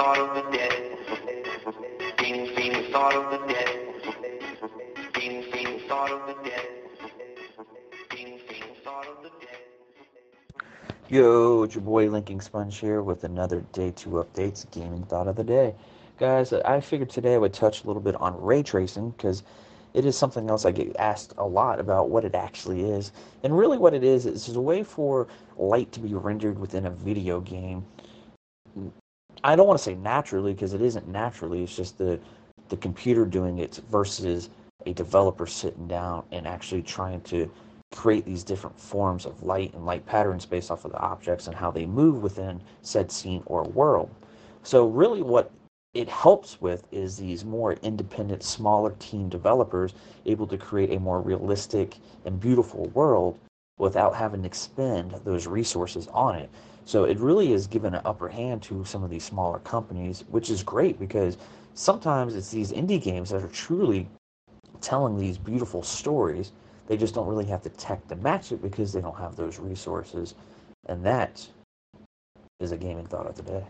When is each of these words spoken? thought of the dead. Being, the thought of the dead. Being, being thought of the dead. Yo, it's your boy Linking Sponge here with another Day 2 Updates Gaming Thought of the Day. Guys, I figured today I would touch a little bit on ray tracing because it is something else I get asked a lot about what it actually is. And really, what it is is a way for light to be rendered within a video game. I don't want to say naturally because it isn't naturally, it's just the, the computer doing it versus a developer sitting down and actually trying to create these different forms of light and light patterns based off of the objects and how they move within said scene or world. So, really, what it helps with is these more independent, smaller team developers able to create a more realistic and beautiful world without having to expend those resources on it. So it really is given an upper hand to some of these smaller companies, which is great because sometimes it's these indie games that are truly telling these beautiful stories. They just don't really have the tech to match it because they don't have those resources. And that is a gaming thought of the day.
thought 0.00 0.18
of 0.18 0.34
the 0.34 0.56
dead. 0.56 0.96
Being, 2.16 2.54
the 2.54 2.88
thought 2.90 3.14
of 3.14 3.30
the 3.30 3.52
dead. 3.52 3.92
Being, 5.12 5.44
being 5.52 5.80
thought 5.88 6.10
of 6.10 6.26
the 6.26 6.48
dead. 6.48 6.66
Yo, 11.10 11.64
it's 11.64 11.74
your 11.74 11.84
boy 11.84 12.08
Linking 12.08 12.40
Sponge 12.40 12.78
here 12.78 13.02
with 13.02 13.24
another 13.24 13.60
Day 13.72 13.90
2 13.90 14.08
Updates 14.08 14.64
Gaming 14.70 15.02
Thought 15.02 15.28
of 15.28 15.36
the 15.36 15.44
Day. 15.44 15.74
Guys, 16.18 16.54
I 16.54 16.80
figured 16.80 17.10
today 17.10 17.34
I 17.34 17.38
would 17.38 17.52
touch 17.52 17.84
a 17.84 17.86
little 17.86 18.00
bit 18.00 18.14
on 18.14 18.40
ray 18.40 18.62
tracing 18.62 19.10
because 19.10 19.42
it 19.92 20.06
is 20.06 20.16
something 20.16 20.48
else 20.48 20.64
I 20.64 20.70
get 20.70 20.96
asked 20.98 21.34
a 21.36 21.46
lot 21.46 21.78
about 21.78 22.08
what 22.08 22.24
it 22.24 22.34
actually 22.34 22.88
is. 22.88 23.12
And 23.42 23.54
really, 23.54 23.76
what 23.76 23.92
it 23.92 24.02
is 24.02 24.24
is 24.24 24.48
a 24.56 24.62
way 24.62 24.82
for 24.82 25.28
light 25.58 25.92
to 25.92 26.00
be 26.00 26.14
rendered 26.14 26.58
within 26.58 26.86
a 26.86 26.90
video 26.90 27.40
game. 27.40 27.84
I 29.42 29.56
don't 29.56 29.66
want 29.66 29.78
to 29.78 29.84
say 29.84 29.94
naturally 29.94 30.52
because 30.52 30.74
it 30.74 30.82
isn't 30.82 31.08
naturally, 31.08 31.62
it's 31.62 31.74
just 31.74 31.98
the, 31.98 32.20
the 32.68 32.76
computer 32.76 33.24
doing 33.24 33.58
it 33.58 33.80
versus 33.90 34.50
a 34.86 34.92
developer 34.92 35.46
sitting 35.46 35.86
down 35.86 36.24
and 36.32 36.46
actually 36.46 36.82
trying 36.82 37.20
to 37.22 37.50
create 37.92 38.24
these 38.24 38.44
different 38.44 38.78
forms 38.78 39.26
of 39.26 39.42
light 39.42 39.74
and 39.74 39.84
light 39.84 40.04
patterns 40.06 40.46
based 40.46 40.70
off 40.70 40.84
of 40.84 40.92
the 40.92 40.98
objects 40.98 41.46
and 41.46 41.56
how 41.56 41.70
they 41.70 41.86
move 41.86 42.22
within 42.22 42.60
said 42.82 43.10
scene 43.10 43.42
or 43.46 43.64
world. 43.64 44.10
So, 44.62 44.86
really, 44.86 45.22
what 45.22 45.50
it 45.94 46.08
helps 46.08 46.60
with 46.60 46.86
is 46.92 47.16
these 47.16 47.44
more 47.44 47.72
independent, 47.82 48.42
smaller 48.42 48.94
team 49.00 49.28
developers 49.28 49.94
able 50.26 50.46
to 50.46 50.56
create 50.56 50.92
a 50.92 51.00
more 51.00 51.20
realistic 51.20 51.96
and 52.24 52.38
beautiful 52.38 52.86
world 52.90 53.38
without 53.80 54.14
having 54.14 54.42
to 54.42 54.46
expend 54.46 55.12
those 55.24 55.46
resources 55.46 56.06
on 56.08 56.36
it. 56.36 56.50
So 56.84 57.04
it 57.04 57.18
really 57.18 57.52
is 57.52 57.66
given 57.66 57.94
an 57.94 58.02
upper 58.04 58.28
hand 58.28 58.62
to 58.64 58.84
some 58.84 59.02
of 59.02 59.10
these 59.10 59.24
smaller 59.24 59.58
companies, 59.60 60.24
which 60.28 60.50
is 60.50 60.62
great 60.62 60.98
because 60.98 61.38
sometimes 61.74 62.34
it's 62.36 62.50
these 62.50 62.72
indie 62.72 63.00
games 63.00 63.30
that 63.30 63.42
are 63.42 63.48
truly 63.48 64.08
telling 64.80 65.18
these 65.18 65.38
beautiful 65.38 65.82
stories. 65.82 66.52
They 66.86 66.96
just 66.96 67.14
don't 67.14 67.26
really 67.26 67.44
have 67.46 67.62
the 67.62 67.70
tech 67.70 68.06
to 68.08 68.16
match 68.16 68.52
it 68.52 68.60
because 68.62 68.92
they 68.92 69.00
don't 69.00 69.16
have 69.16 69.36
those 69.36 69.58
resources. 69.58 70.34
And 70.86 71.04
that 71.04 71.46
is 72.60 72.72
a 72.72 72.76
gaming 72.76 73.06
thought 73.06 73.26
of 73.26 73.36
the 73.36 73.42
day. 73.42 73.64